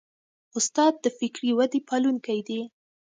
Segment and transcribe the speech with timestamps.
[0.57, 2.61] استاد د فکري ودې پالونکی دی.